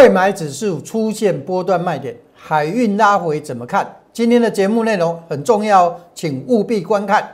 [0.00, 3.84] 贵买指数出现波段卖点，海运拉回怎么看？
[4.12, 7.28] 今天的节目内容很重要，请务必观看。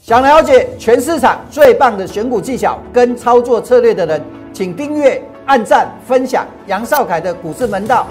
[0.00, 4.22] 想了解全市场最棒的选股技巧跟操作策略的人，
[4.56, 8.06] 请订阅、按赞、分享杨少凯的股市门道。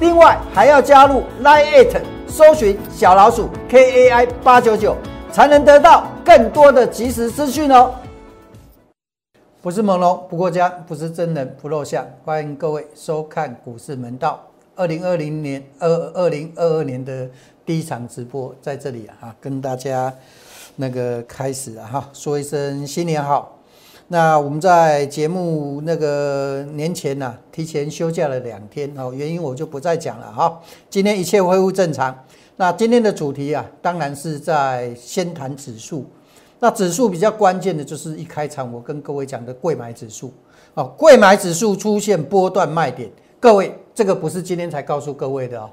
[0.00, 1.94] 另外还要加入 Line It，
[2.26, 4.96] 搜寻小老鼠 KAI 八九九，
[5.30, 7.92] 才能得到更多的即时资讯哦。
[9.60, 12.06] 不是朦胧不过江，不是真人不露相。
[12.24, 14.42] 欢迎各位收看股市门道。
[14.76, 17.28] 二零二零年二二零二二年的
[17.66, 20.10] 第一场直播在这里啊，跟大家。
[20.76, 23.54] 那个开始了哈，说一声新年好。
[24.12, 30.60] 那我们在节目那个年前呢，提前休假了两天哦，原因我就不再讲了哈。
[30.88, 32.12] 今天一切恢复正常。
[32.56, 36.04] 那今天的主题啊，当然是在先谈指数。
[36.58, 40.32] 那指数比较关键的就是一开场我跟各位讲的贵买指数
[40.74, 43.08] 哦，贵买指数出现波段卖点。
[43.38, 45.70] 各位，这个不是今天才告诉各位的哦。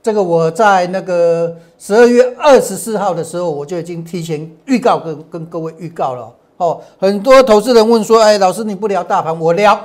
[0.00, 6.32] 这个我在那个十二月二十四号的时候，我就已经提前预告跟跟各位预告了。
[6.62, 9.78] 哦很多投资人问说：“哎，老师你不聊大盘，我聊，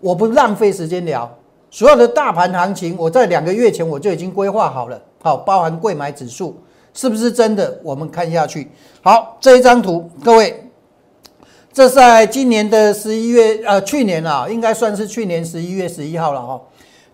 [0.00, 1.30] 我不浪费时间聊
[1.70, 2.96] 所有的大盘行情。
[2.98, 6.56] 我在两个月前我就已经规划好了，好，包含贵买指数
[6.92, 7.78] 是不是真的？
[7.84, 8.70] 我们看下去。
[9.02, 10.68] 好，这一张图，各位，
[11.72, 16.60] 这在今年的十一月，呃，去年啊，应该算是去年十一月十一号了哈。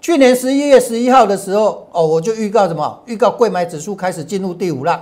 [0.00, 2.98] 去年十一月十一号的时候，哦，我就预告什么？
[3.04, 5.00] 预告贵买指数开始进入第五浪。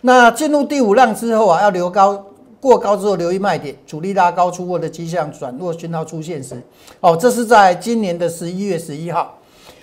[0.00, 2.24] 那进入第五浪之后啊，要留高
[2.60, 6.60] 过高之后留意卖点，主力拉高出货的迹象转弱讯号出现时，
[7.00, 9.38] 哦，这是在今年的十一月十一号。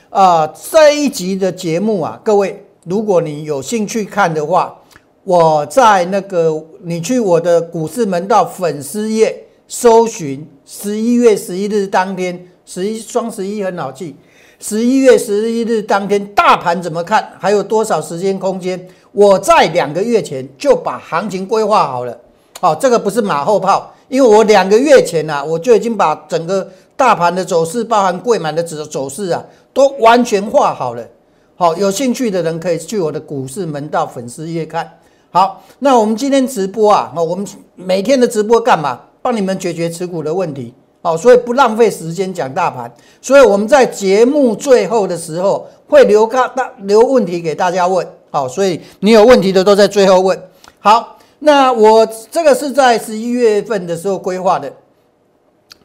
[0.09, 4.77] 啊，这一集的节目啊，各位，如果你有兴趣看的话，
[5.23, 14.15] 我在那个你去我的股市门道粉丝页搜寻十一月十一日当天，十一双十一很好记。
[14.57, 17.33] 十一月十一日当天，大盘怎么看？
[17.37, 18.87] 还有多少时间空间？
[19.11, 22.17] 我在两个月前就把行情规划好了。
[22.65, 26.67] 好，这个不是马后炮，因为我两个月前啊，我就已经把整个
[26.97, 31.07] 大盘的走势，包含贵满的走走势啊，都完全画好了。
[31.55, 34.89] 好，有兴趣的人可以去我的股市门道粉丝页看。
[35.29, 38.99] 好，那我们今天直播啊，我们每天的直播干嘛？
[39.21, 40.73] 帮你们解决持股的问题。
[41.03, 48.07] 好，所以不浪费时间讲大盘，所以我们在节目最后的时候会留大留问题给大家问。
[48.31, 50.35] 好，所以你有问题的都在最后问。
[50.79, 54.71] 好，那我这个是在十一月份的时候规划的，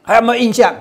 [0.01, 0.75] 还有没有印象？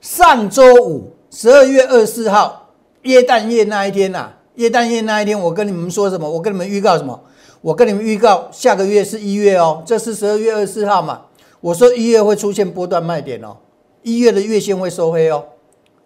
[0.00, 2.70] 上周五十二月二十四号
[3.02, 6.28] 耶诞夜那一天呐，耶诞夜那一天，我跟你们说什么？
[6.28, 7.20] 我跟你们预告什么？
[7.60, 11.22] 我跟你们预告下个月是一月哦，这是十二月二十四号嘛。
[11.60, 13.56] 我说一月会出现波段卖点哦，
[14.02, 15.44] 一月的月线会收黑哦，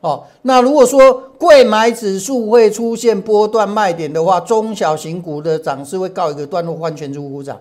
[0.05, 7.59] 哦，那如果说贵买指数会出现波段卖点的话，中小型股的涨势会告一个段落，换全指股涨。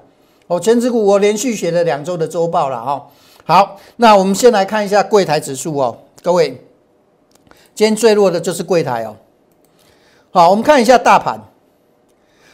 [0.47, 3.07] 哦，全指股我连续写了两周的周报了哈。
[3.45, 6.49] 好，那我们先来看一下柜台指数哦，各位，
[7.73, 9.15] 今天最弱的就是柜台哦。
[10.29, 11.39] 好，我们看一下大盘。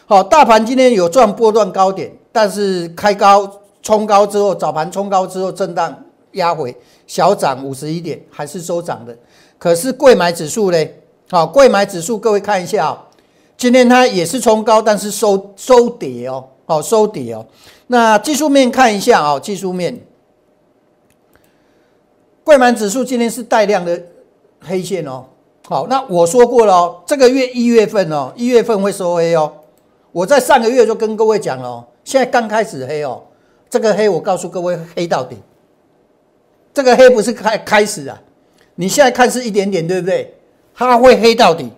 [0.05, 3.51] 好，大盘今天有赚波段高点，但是开高。
[3.81, 6.75] 冲高之后，早盘冲高之后震荡压回，
[7.07, 9.17] 小涨五十一点，还是收涨的。
[9.59, 10.87] 可是贵买指数呢？
[11.29, 13.07] 好，贵买指数各位看一下啊，
[13.55, 17.45] 今天它也是冲高，但是收收跌哦，好收跌哦。
[17.87, 19.99] 那技术面看一下啊，技术面，
[22.43, 24.01] 贵买指数今天是带量的
[24.61, 25.25] 黑线哦。
[25.67, 29.51] 好，那我说过了哦，这个月一月份哦，一月份会收黑哦。
[30.11, 33.21] 我在上个月就跟各位讲了，现在刚开始黑哦。
[33.69, 35.37] 这个黑，我告诉各位，黑到底。
[36.73, 38.19] 这个黑不是开开始啊，
[38.79, 40.33] 你现在看是一点点，对不对？
[40.73, 41.69] 它会黑到底，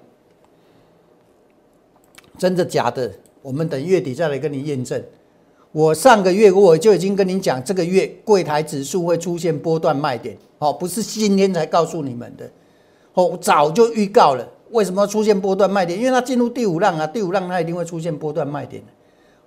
[2.38, 3.12] 真的假的？
[3.42, 5.04] 我们等月底再来跟你验证。
[5.72, 12.48] 我上个月我就已经跟你讲，这个月柜台指数会出现波段卖点，哦，不是今天才告诉你们的，
[13.16, 14.48] 哦，早就预告了。
[14.70, 15.98] 为什么出现波段卖点？
[15.98, 18.84] 因为它进入第五浪啊，第五浪它一定会出现波段卖点。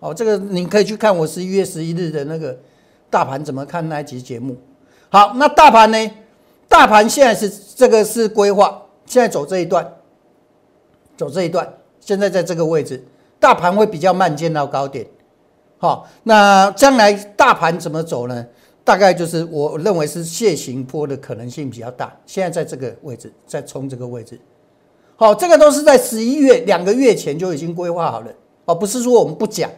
[0.01, 2.59] 哦，这个你可以去看我十一月十一日的那个
[3.09, 4.56] 大盘怎么看那一集节目。
[5.09, 6.11] 好，那大盘呢？
[6.75, 9.88] 大盘现在是这个是规划，现在走这一段，
[11.17, 13.00] 走这一段，现在在这个位置，
[13.38, 15.06] 大盘会比较慢见到高点。
[15.79, 18.44] 好，那将来大盘怎么走呢？
[18.82, 22.12] 大概就是我认为是楔形坡的可能性比较大。
[22.26, 24.37] 现在在这个位置，在冲这个位置，
[25.15, 28.32] 好，这个都是在十一月两个月前就已经规划好了
[28.65, 29.70] 哦，不是说我们不讲，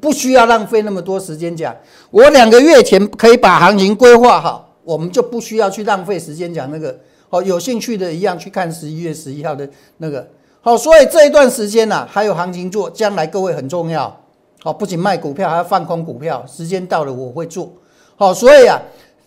[0.00, 1.76] 不需要浪费那么多时间讲。
[2.10, 6.98] 我两个月前可以把行情规划好，我们就不需要去浪费时间讲那个。
[7.28, 10.26] 好，有兴趣的一样去看十一月十一号的那个。
[10.60, 14.20] 好，所以这一段时间呢，还有行情做，将来各位很重要。
[14.64, 16.44] 好，不仅卖股票，还要放空股票。
[16.44, 17.72] 时间到了，我会做。
[18.16, 18.76] 好，所以啊，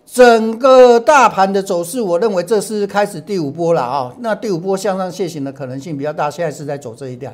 [0.06, 4.14] 整个大盘的走势，我认为这是开始第五波了啊。
[4.20, 7.34] 那第五波向上楔形的可能性比较大，现在是在走这一段，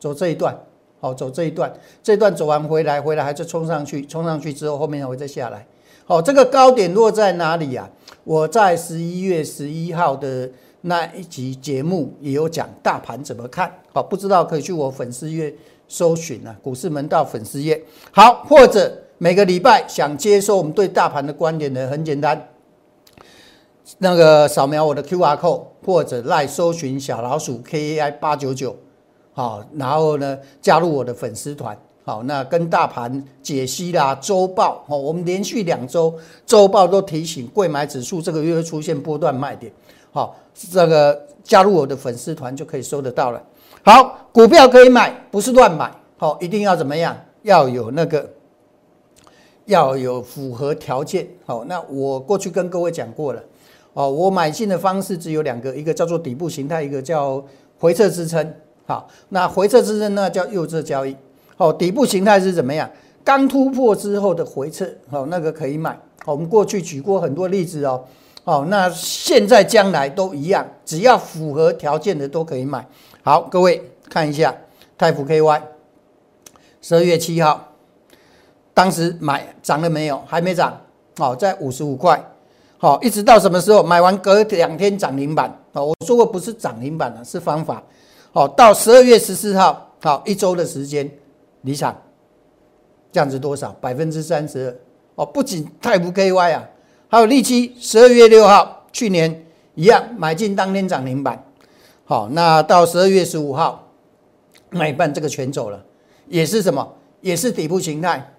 [0.00, 0.58] 走这一段。
[0.98, 1.70] 好，走这一段，
[2.02, 5.66] 这段走完回来，回来还是冲上去，冲上去之后，后面还会再下来。
[6.06, 7.90] 好，这个高点落在哪里呀？
[8.24, 10.50] 我在十一月十一号的。
[10.82, 15.52] 那一集节目也有讲大盘怎么看，好，不知道可以去我粉丝页
[15.88, 17.82] 搜寻啊，股市门道粉丝页。
[18.12, 22.50] 好，或者每个礼拜想接收我们对大盘的观点的，很简单，
[23.98, 28.76] 那个扫描我的 Q R code，或者来搜寻小老鼠 K A I 八九九，
[29.32, 31.76] 好，然后呢加入我的粉丝团，
[32.06, 36.14] 好，那跟大盘解析啦，周报，哦，我们连续两周
[36.46, 39.72] 周报都提醒，贵买指数这个月会出现波段卖点。
[40.12, 43.42] 好，这个加入我的粉丝团就可以收得到了。
[43.82, 45.92] 好，股票可以买，不是乱买。
[46.16, 47.16] 好，一定要怎么样？
[47.42, 48.30] 要有那个，
[49.64, 51.26] 要有符合条件。
[51.44, 53.42] 好，那我过去跟各位讲过了。
[53.94, 57.44] 哦，我买进的方式只有两个，一个叫做底部形态，一个叫
[57.80, 58.54] 回撤支撑。
[58.86, 61.16] 好，那回撤支撑呢叫右侧交易。
[61.56, 62.88] 好，底部形态是怎么样？
[63.24, 64.86] 刚突破之后的回撤。
[65.10, 65.98] 好，那个可以买。
[66.24, 68.04] 我们过去举过很多例子哦。
[68.44, 72.86] 哦，那现在将来都一样，只要符合条件的都可以买。
[73.22, 74.54] 好，各位看一下
[74.96, 75.60] 泰福 KY，
[76.80, 77.72] 十二月七号，
[78.72, 80.22] 当时买涨了没有？
[80.26, 80.80] 还没涨。
[81.16, 82.22] 好，在五十五块。
[82.78, 83.82] 好，一直到什么时候？
[83.82, 85.50] 买完隔两天涨停板。
[85.72, 87.82] 哦，我说过不是涨停板了，是方法。
[88.32, 91.10] 好，到十二月十四号，好一周的时间，
[91.62, 91.96] 离场，
[93.12, 93.72] 降值多少？
[93.80, 94.76] 百分之三十二。
[95.16, 96.68] 哦，不仅泰福 KY 啊。
[97.08, 101.42] 还有利基，十二月六号，去年一样买进当天涨停板。
[102.04, 103.88] 好，那到十二月十五号，
[104.70, 105.84] 买半这个全走了，
[106.28, 106.94] 也是什么？
[107.20, 108.32] 也是底部形态。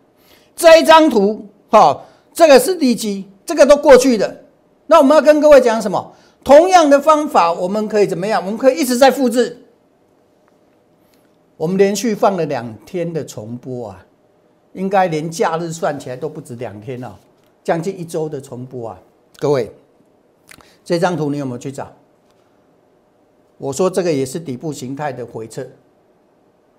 [0.56, 4.44] 这一张图，好，这个是利基，这个都过去的。
[4.86, 6.14] 那我们要跟各位讲什么？
[6.44, 8.42] 同样的方法，我们可以怎么样？
[8.46, 9.66] 我们可以一直在复制。
[11.57, 14.06] 我们连续放了两天的重播啊，
[14.74, 17.19] 应该连假日算起来都不止两天了。
[17.63, 19.00] 将近一周的重播啊，
[19.39, 19.71] 各位，
[20.86, 21.92] 这张图你有没有去找？
[23.57, 25.68] 我说这个也是底部形态的回撤，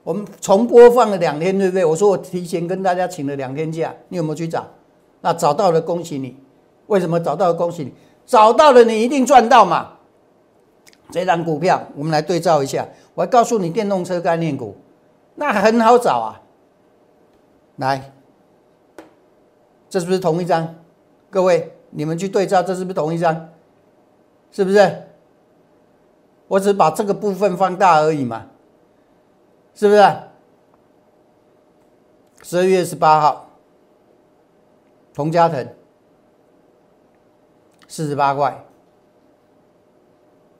[0.04, 1.84] 我们重播放了两天，对不对？
[1.84, 4.66] 我说我提前跟大家请了两天假，你有没有去找？
[5.20, 6.36] 那找到了，恭喜你！
[6.86, 7.54] 为什么找到了？
[7.54, 7.92] 恭喜你！
[8.25, 9.97] 找到了，你一定赚到嘛！
[11.10, 12.87] 这张股票，我们来对照一下。
[13.14, 14.76] 我告诉你，电动车概念股，
[15.34, 16.43] 那很好找啊，
[17.76, 18.12] 来。
[19.88, 20.75] 这是不是同一张？
[21.31, 23.49] 各位，你们去对照，这是不是同一张？
[24.52, 25.05] 是不是？
[26.46, 28.46] 我只把这个部分放大而已嘛，
[29.75, 30.02] 是不是？
[32.43, 33.50] 十二月十八号，
[35.12, 35.66] 童家腾
[37.87, 38.64] 四十八块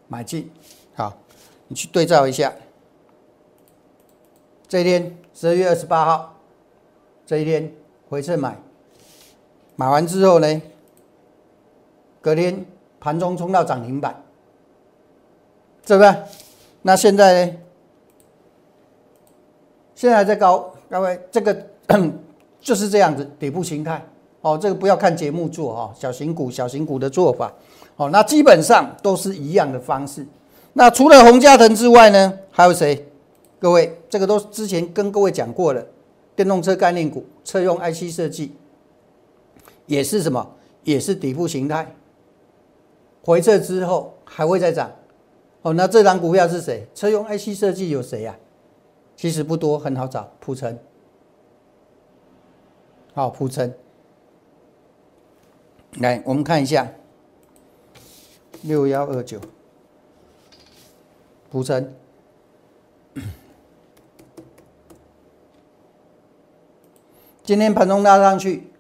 [0.09, 0.51] 买进，
[0.95, 1.17] 好，
[1.69, 2.53] 你去对照一下。
[4.67, 6.35] 这一天十二月二十八号，
[7.25, 7.73] 这一天
[8.09, 8.57] 回撤买。
[9.77, 10.63] 买完之后呢，
[12.21, 12.67] 隔天
[12.99, 14.23] 盘中冲到涨停板，
[15.87, 16.17] 是不是？
[16.83, 17.57] 那现在呢？
[19.95, 21.67] 现在在高，各位，这个
[22.61, 24.05] 就是这样子底部形态
[24.53, 24.59] 哦。
[24.59, 27.53] 这个不要看节目做哈，小型股、小型股的做法
[27.97, 28.09] 哦。
[28.11, 30.27] 那基本上都是一样的方式。
[30.73, 33.07] 那除了洪家腾之外呢，还有谁？
[33.59, 35.85] 各位，这个都之前跟各位讲过了，
[36.37, 38.55] 电动车概念股、车用 IC 设计。
[39.87, 40.47] 也是什么？
[40.85, 41.95] 也是底部形态，
[43.25, 44.91] 回撤之后还会再涨。
[45.63, 46.87] 哦，那这张股票是谁？
[46.95, 48.37] 车用 IC 设计有谁呀？
[49.17, 50.31] 其实不多，很好找。
[50.39, 50.79] 普成，
[53.15, 53.73] 好，普成。
[55.97, 56.87] 来，我们看一下，
[58.63, 59.41] 六幺二九，
[61.51, 61.93] 普成，
[67.43, 68.71] 今天盘中拉上去。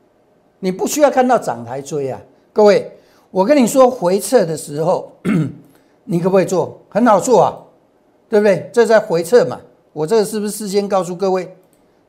[0.60, 2.20] 你不需要看到涨台追啊，
[2.52, 2.98] 各位，
[3.30, 5.12] 我跟你说回撤的时候，
[6.04, 6.80] 你可不可以做？
[6.88, 7.56] 很好做啊，
[8.28, 8.68] 对不对？
[8.72, 9.60] 这在回撤嘛，
[9.92, 11.56] 我这个是不是事先告诉各位，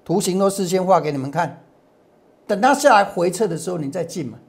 [0.04, 1.64] 图形都事先画给你们看，
[2.48, 4.40] 等它下来回撤的时候你再进嘛，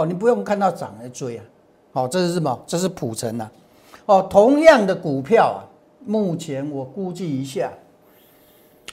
[0.00, 1.44] 哦，你不用看到涨来追啊。
[1.92, 2.58] 好，这是什么？
[2.66, 3.50] 这是普成啊。
[4.06, 5.60] 哦，同样的股票啊，
[6.06, 7.70] 目前我估计一下，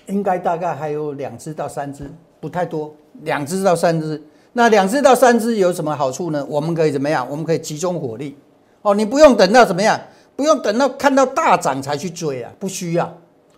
[0.07, 2.11] 应该大概还有两只到三只，
[2.41, 4.21] 不太多，两只到三只。
[4.51, 6.45] 那两只到三只有什么好处呢？
[6.49, 7.25] 我们可以怎么样？
[7.29, 8.35] 我们可以集中火力。
[8.81, 9.99] 哦，你不用等到怎么样？
[10.35, 13.11] 不用等到看到大涨才去追啊，不需要。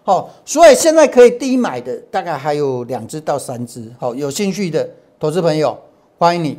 [0.03, 3.91] 好，所以现在可以低买的大概还有两只到三只。
[3.98, 4.88] 好，有兴趣的
[5.20, 5.77] 投资朋友，
[6.18, 6.58] 欢迎你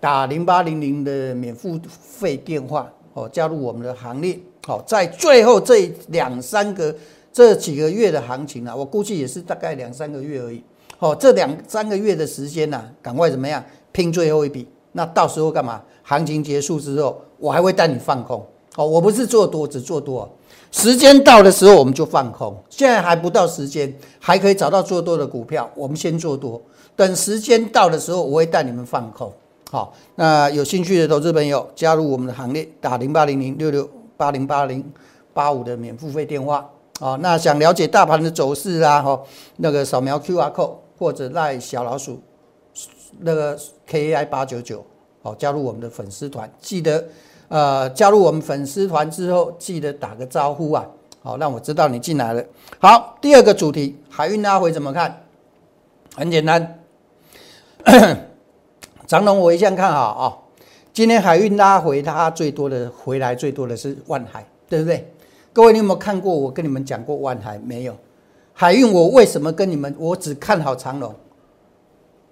[0.00, 4.38] 打零八零零的免付费电话哦，加入我们的行列。
[4.64, 6.94] 好，在最后这两三个
[7.32, 10.62] 这几个月的行情啊，我估计也是大概两三个月而已。
[10.98, 14.68] 好，这两三个月的时间呢，赶快怎么样拼最后一笔？
[14.92, 15.82] 那到时候干嘛？
[16.02, 18.44] 行情结束之后，我还会带你放空。
[18.76, 20.28] 哦，我不是做多，只做多。
[20.70, 22.56] 时间到的时候，我们就放空。
[22.68, 26.60] 现在还不到时间，还可以找到做多的股票，我们先做多。
[26.94, 29.32] 等时间到的时候，我会带你们放空。
[29.70, 34.84] 好，那有兴趣的投资朋友加入我们的行列，打零八零零六六八零八零
[35.32, 36.68] 八五的免付费电话。
[37.00, 39.20] 啊，那想了解大盘的走势啊，哈，
[39.58, 42.20] 那个扫描 Q R code 或者赖小老鼠
[43.20, 43.56] 那个
[43.86, 44.84] K A I 八九九，
[45.22, 47.04] 好，加入我们的粉丝团，记得。
[47.48, 50.86] 呃，加入我们粉丝团之后，记得打个招呼啊，
[51.22, 52.44] 好，让我知道你进来了。
[52.78, 55.24] 好，第二个主题，海运拉回怎么看？
[56.14, 56.78] 很简单，
[59.08, 60.36] 长龙我一向看好啊。
[60.92, 65.10] 今天海运拉回，它最多的回来最多的是万海，对不对？
[65.54, 67.58] 各位，你有没有看过我跟你们讲过万海？
[67.64, 67.96] 没有。
[68.52, 69.96] 海运我为什么跟你们？
[69.98, 71.14] 我只看好长龙。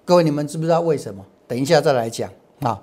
[0.05, 1.25] 各位，你们知不知道为什么？
[1.49, 2.31] 等一下再来讲
[2.61, 2.79] 啊。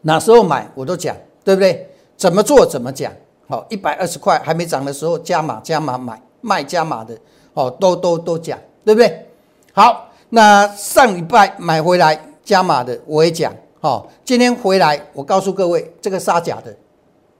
[0.00, 1.88] 哪时候买我都讲，对不对？
[2.16, 3.12] 怎么做怎么讲。
[3.46, 7.16] 好，一百二十块还没涨的时候加码加码买卖加码的，
[7.54, 9.28] 哦，都都都讲，对不对？
[9.72, 16.76] 好，那上礼拜买回来加码的我也讲，好，今天回来我告诉各位，这个杀假的，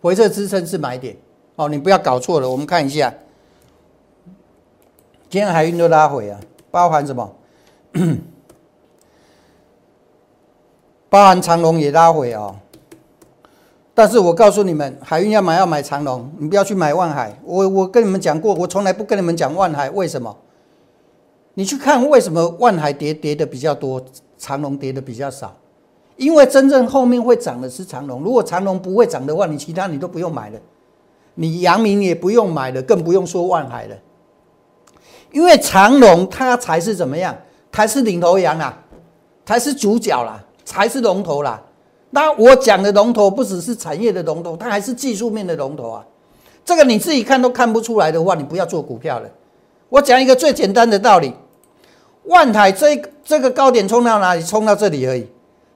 [0.01, 1.17] 回撤支撑是买点，
[1.57, 2.49] 哦，你不要搞错了。
[2.49, 3.13] 我们看一下，
[5.29, 6.39] 今天海运都拉回啊，
[6.71, 7.35] 包含什么？
[11.11, 12.57] 包含长龙也拉回哦，
[13.93, 17.39] 但是我告诉你们，海运要买要买长龙，你不要去买万海。
[17.45, 20.35] 我我跟你们讲过，我从来不跟你们讲万海，为什么？
[21.55, 24.03] 你去看为什么万海跌跌的比较多，
[24.43, 25.57] 长龙跌的比较少？
[26.17, 28.23] 因为真正后面会涨的是长龙。
[28.25, 30.59] 如果长龙不会涨的话，你其他你都不用买了，
[31.35, 33.97] 你阳明也不用买了，更不用说万海了。
[35.31, 37.37] 因为长龙它才是怎么样？
[37.71, 38.77] 才是领头羊啊，
[39.47, 40.45] 才是主角啦。
[40.65, 41.61] 才是龙头啦，
[42.11, 46.05] 那我讲的龙头不只是产业的龙头，它还是技术面的龙头啊。
[46.65, 49.29] 这个你自己看都看不出来的话，你不要做股票了。
[49.89, 51.35] 我讲一个最简单的道理：
[52.25, 54.43] 万海这这个高点冲到哪里？
[54.43, 55.27] 冲到这里而已。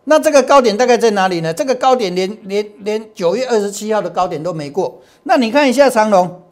[0.04, 1.52] 那这个高点大概在哪里呢？
[1.52, 5.00] 这个高点连连连九月二十七号的高点都没过。
[5.24, 6.42] 那你看一下长隆，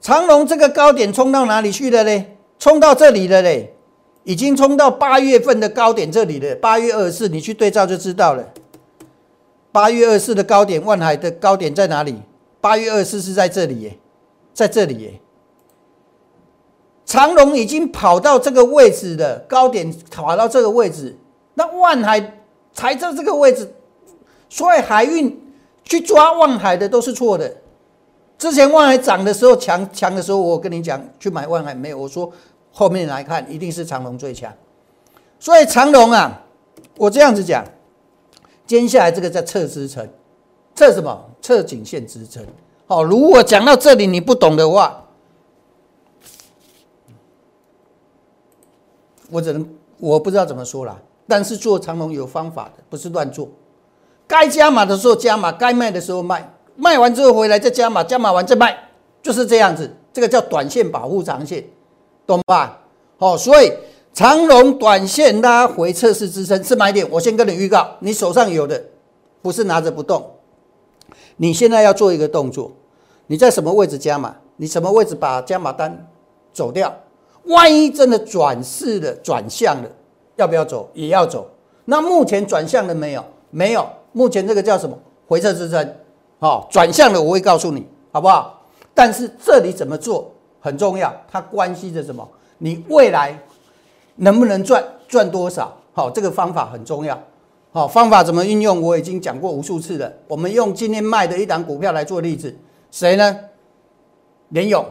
[0.00, 2.36] 长隆这个高点冲到哪里去了嘞？
[2.58, 3.74] 冲到这里了嘞。
[4.24, 8.44] 已经冲到八月份的高点这里了，八月二十四，你去对照就知道了。
[9.72, 12.14] 八月二十四的高点，万海的高点在哪里？
[12.60, 13.96] 八月二十四是在这里耶，
[14.52, 15.20] 在这里耶。
[17.08, 21.16] 长隆已经跑到这个位置的高点，跑到这个位置，
[21.54, 22.38] 那万海
[22.74, 23.72] 才在这个位置，
[24.50, 25.34] 所以海运
[25.82, 27.50] 去抓万海的都是错的。
[28.36, 32.30] 之前万海涨的时候强强的时候，我跟你讲去买万海没有，我说。
[32.70, 34.52] 后面来看，一定是长隆最强，
[35.40, 36.44] 所以长隆啊，
[36.96, 37.64] 我这样子讲，
[38.66, 40.06] 接下来这个叫测支撑，
[40.76, 41.24] 测什么？
[41.42, 42.44] 测颈线支撑。
[42.86, 45.07] 好，如果讲到这里你不懂的话，
[49.30, 49.68] 我只能
[49.98, 51.00] 我不知道怎么说了。
[51.26, 53.48] 但是做长龙有方法的，不是乱做。
[54.26, 58.76] 该加码的时候加码，该卖的时候卖，卖完之后回来再加码，加码完再卖，
[59.22, 59.90] 就是这样子。
[60.12, 61.64] 这个叫短线保护长线。
[62.26, 62.80] 懂吧？
[63.18, 63.72] 好，所以
[64.12, 67.06] 长龙短线拉回测试支撑是买点。
[67.10, 68.82] 我先跟你预告，你手上有的
[69.40, 70.30] 不是拿着不动，
[71.36, 72.70] 你现在要做一个动作，
[73.26, 74.36] 你在什么位置加码？
[74.56, 76.06] 你什么位置把加码单
[76.52, 76.94] 走掉？
[77.48, 79.88] 万一真的转势的转向了，
[80.36, 80.88] 要不要走？
[80.94, 81.48] 也要走。
[81.84, 83.24] 那目前转向了没有？
[83.50, 83.86] 没有。
[84.12, 84.98] 目前这个叫什么？
[85.26, 85.94] 回撤支撑。
[86.38, 88.62] 好，转向了我会告诉你，好不好？
[88.94, 90.30] 但是这里怎么做？
[90.60, 92.28] 很重要，它关系着什么？
[92.58, 93.38] 你未来
[94.16, 95.74] 能不能赚，赚多少？
[95.92, 97.18] 好，这个方法很重要。
[97.70, 98.82] 好，方法怎么运用？
[98.82, 100.12] 我已经讲过无数次了。
[100.26, 102.54] 我们用今天卖的一档股票来做例子，
[102.90, 103.38] 谁呢？
[104.50, 104.84] 联勇。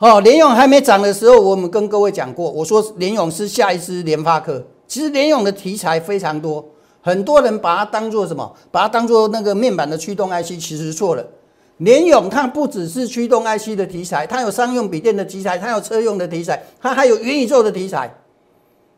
[0.00, 6.64] 好，联勇还没涨的时候，我们跟各位讲过，我说联勇是下一支联发科，其实联咏的题材非常多，
[7.02, 8.54] 很多人把它当做什么？
[8.70, 11.26] 把它当做那个面板的驱动 IC，其实错了。
[11.78, 18.08] 联咏它不只是驱动 IC 的题材，它有商用笔电的题材，它有车用的题材，它还有元宇宙的题材，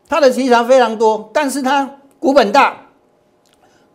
[0.07, 1.27] 它的题材非常多。
[1.33, 2.77] 但是它股本大，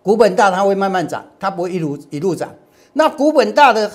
[0.02, 2.52] 股本大它会慢慢涨，它不会一路一路涨。
[2.94, 3.88] 那股本大的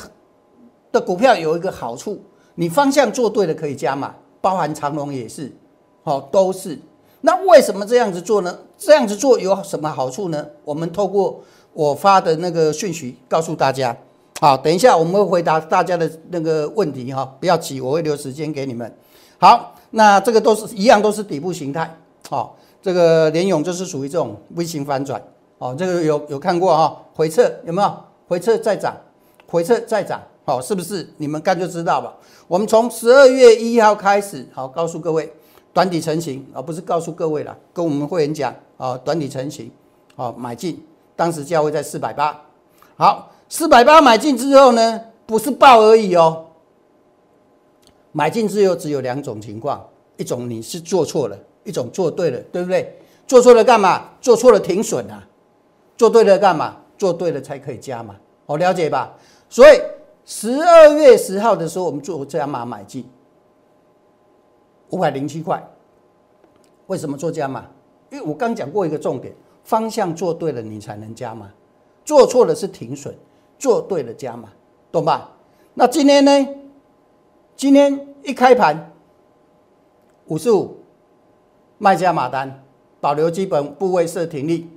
[0.93, 2.21] 的股票有一个好处，
[2.55, 5.51] 你方向做对了可以加码，包含长隆也是，
[6.03, 6.77] 好都是。
[7.21, 8.57] 那为什么这样子做呢？
[8.77, 10.45] 这样子做有什么好处呢？
[10.63, 11.39] 我们透过
[11.73, 13.95] 我发的那个讯息告诉大家。
[14.39, 18.91] 好，等一下我们会回答大家的那个问题哈，不要急，我会留时间给你们。
[19.37, 21.95] 好，那这个都是一样，都是底部形态。
[22.27, 25.21] 好，这个联勇就是属于这种微型反转。
[25.59, 27.93] 哦，这个有有看过哈，回撤有没有？
[28.27, 28.95] 回撤再涨，
[29.47, 30.19] 回撤再涨。
[30.45, 31.07] 好，是不是？
[31.17, 32.13] 你们看就知道吧。
[32.47, 35.31] 我们从十二月一号开始，好，告诉各位
[35.73, 39.71] 短底成型，而不是告诉各位了，跟我们会员讲啊，短底成型，
[40.15, 40.83] 好，买进，
[41.15, 42.41] 当时价位在四百八。
[42.95, 43.27] 好。
[43.53, 46.45] 四百八买进之后呢，不是爆而已哦。
[48.13, 52.97] 买进之后只有两种情况，一种你是做错了，一种做对了，对不对？
[53.27, 54.05] 做错了干嘛？
[54.21, 55.27] 做错了停损啊。
[55.97, 56.77] 做对了干嘛？
[56.97, 58.15] 做对了才可以加嘛。
[58.45, 59.13] 好了解吧？
[59.49, 59.77] 所以
[60.25, 63.09] 十二月十号的时候，我们做加码买进
[64.89, 65.61] 五百零七块。
[66.87, 67.65] 为什么做加码？
[68.09, 71.51] 因为我刚讲过一个重点，方向做对了，你才能加码。
[72.03, 73.15] 做错了是停损。
[73.57, 74.49] 做对了加码，
[74.91, 75.37] 懂吧？
[75.75, 76.47] 那今天呢？
[77.55, 78.91] 今天一开盘
[80.25, 80.77] 五十五，
[81.77, 82.63] 卖家码单，
[82.99, 84.67] 保留基本部位设停利。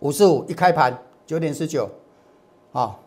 [0.00, 1.88] 五十五一开盘九点十九，
[2.72, 3.00] 啊，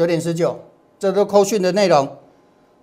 [0.00, 0.58] 九点十九，
[0.98, 2.16] 这都扣讯的内容，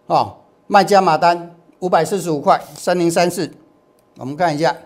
[0.05, 3.51] 哦，卖家码单五百四十五块三零三四，
[4.17, 4.77] 我们看一下。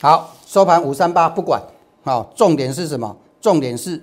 [0.00, 1.62] 好，收盘五三八不管，
[2.02, 3.14] 好，重点是什么？
[3.42, 4.02] 重点是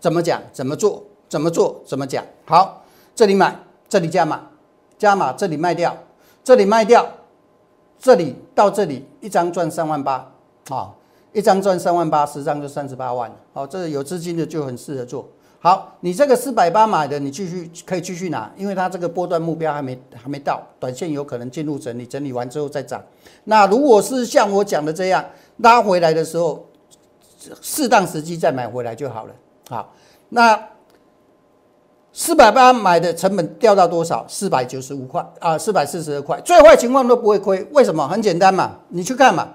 [0.00, 0.42] 怎么讲？
[0.52, 1.04] 怎么做？
[1.28, 1.80] 怎么做？
[1.86, 2.26] 怎么讲？
[2.46, 2.82] 好，
[3.14, 3.56] 这里买，
[3.88, 4.50] 这里加码，
[4.98, 5.96] 加码，这里卖掉，
[6.42, 7.08] 这里卖掉，
[7.98, 10.30] 这里到这里一张赚三万八，
[10.68, 10.94] 啊，
[11.32, 15.28] 一张赚三万八，十张就三十八万，好，这个有资金的就很适合做。
[15.60, 23.02] 好，你这个四百八买的，你继续可以继续拿，因为它这个波段目标还没还没到，短线有可能进入整理，整理完之后再涨。
[23.42, 25.24] 那如果是像我讲的这样
[25.56, 26.64] 拉回来的时候，
[27.60, 29.34] 适当时机再买回来就好了。
[29.68, 29.92] 好，
[30.28, 30.56] 那
[32.20, 34.26] 四百八买的成本掉到多少？
[34.26, 37.64] 四百九十五块啊，四百四十二块，最坏情况都不会亏。
[37.70, 38.08] 为什么？
[38.08, 39.46] 很简单嘛，你去看嘛。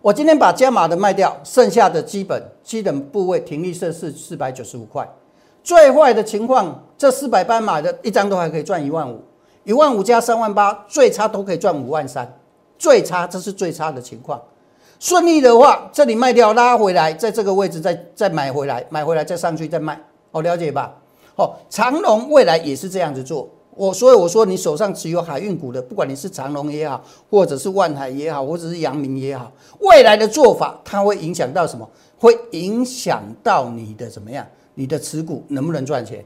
[0.00, 5.04] 我今天把加码的卖掉，剩下的基本基本部位停利设是四百九十五块。
[5.64, 9.20] 最坏的情况，这四百八买的一张都还可以赚一万五，
[9.64, 12.38] 一万五加三万八，最差都可以赚五万三。
[12.78, 14.40] 最差这是最差的情况。
[15.00, 20.94] 顺利的话，这里卖掉拉回来，在这个位置再再买回来，买回来再上去再卖，好了解吧？
[21.38, 23.48] 哦，长隆未来也是这样子做。
[23.76, 31.88] 我所以我说，你手上持有海运股的，不管你是长隆也好，或者是万海也好，或者是阳明也好，未来的做法它会影响到什么？
[32.18, 34.44] 会影响到你的怎么样？
[34.74, 36.24] 你的持股能不能赚钱？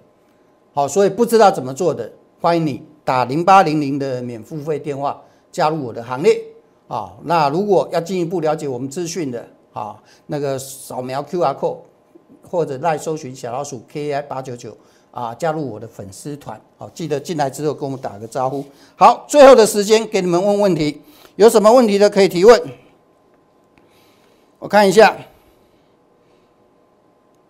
[0.73, 5.21] 好，所以不知道怎么做的，欢迎你打零八零零的免付费电话
[5.51, 6.43] 加入我的行列
[6.89, 7.13] 啊。
[7.25, 11.77] 那如果要进一步了解我们资讯的啊，那个扫描 Q R code
[12.49, 14.75] 或者来搜寻小老鼠 K I 八九九。
[15.13, 18.65] 啊，加入我的粉丝团，好，记得进来之后跟我们打个招呼。
[18.97, 21.03] 好，最后的时间给你们问问题，
[21.37, 22.63] 有什么问题的可以提问。
[24.59, 25.15] 我看一下，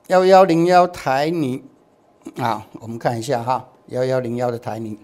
[0.08, 1.62] 幺幺零幺台泥，
[2.36, 4.98] 啊，我们看一下哈，幺幺零幺的台泥。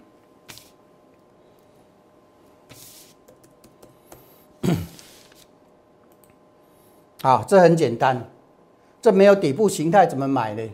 [7.23, 8.29] 好，这很简单，
[9.01, 10.69] 这没有底部形态怎么买呢？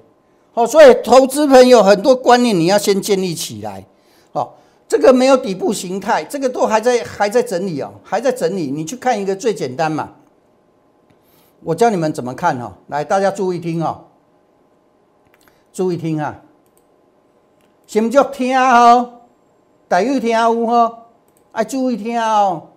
[0.56, 3.86] 哦，所以投资朋友很多观念你要先建立起来。
[4.32, 4.54] 哦，
[4.88, 8.72] 这个没有底部形态，这个都还在还在整理哦，还在整理。
[8.72, 10.14] 你去看一个最简单嘛，
[11.62, 12.78] 我教你们怎么看哈。
[12.88, 14.06] 来，大家注意听哦，
[15.74, 16.42] 注意听啊，
[17.86, 19.22] 先叫听哦，
[19.90, 21.06] 大家听有哈，
[21.52, 22.70] 爱注意听哦。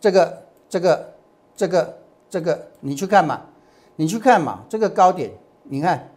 [0.00, 1.14] 这个这个
[1.56, 3.40] 这个这个，你去看嘛，
[3.96, 5.30] 你去看嘛，这个高点，
[5.62, 6.11] 你看。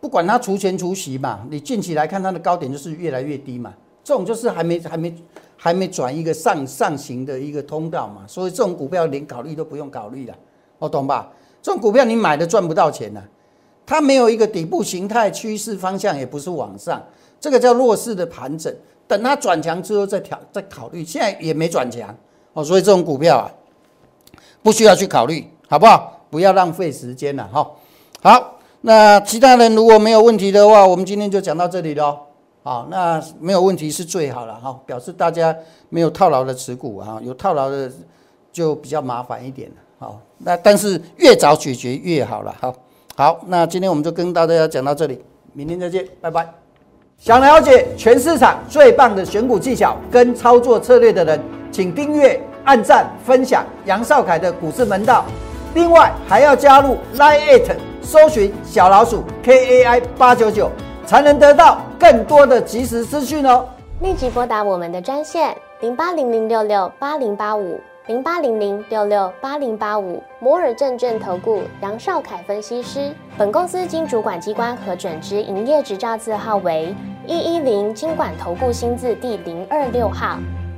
[0.00, 3.72] 不管它除权除息嘛，你近期来看它的高点就是越来越低嘛，
[4.04, 5.14] 这种就是还没还没
[5.56, 10.34] 还没转一个上上行的一个通道嘛，所以这种股票连考虑都不用考虑了，
[10.78, 11.30] 我懂吧？
[11.60, 13.20] 这种股票你买的赚不到钱呐，
[13.84, 17.02] 它没有一个底部形态趋势方向，也不是往上，
[17.40, 18.72] 这个叫弱势的盘整。
[19.08, 22.14] 等它转强之后再调再考虑，现在也没转强
[22.52, 23.50] 哦，所以这种股票啊，
[24.62, 26.14] 不需要去考虑，好不好？
[26.30, 27.70] 不要浪费时间了哈。
[28.20, 32.18] 好，那其他人如果没有问题的话，我们今天就讲到这里喽。
[32.62, 35.54] 好，那没有问题是最好了哈，表示大家
[35.88, 37.90] 没有套牢的持股啊，有套牢的
[38.52, 39.76] 就比较麻烦一点了。
[39.98, 42.54] 好，那但是越早解决越好了。
[42.60, 42.74] 好，
[43.16, 46.46] 好，那今天我们就跟大家讲到这里，明天再见，拜拜。
[47.16, 51.40] 想了解全市场最棒的选股技巧跟操作策略的人，
[51.72, 55.24] 请订阅、按赞、分享杨少凯的股市门道。
[55.74, 60.70] 另外还要加入 Line It，搜寻小老鼠 KAI 八九九，
[61.06, 63.66] 才能得到更多的及时资讯哦。
[64.00, 73.12] 立即拨打我们的专线零八零零六六八零八五零八零零六六八零八五摩尔证券投顾杨少凯分析师。
[73.36, 76.94] 本公司经主管机关核准之营业执照字号为
[77.26, 80.38] 一一零金管投顾新字第零二六号。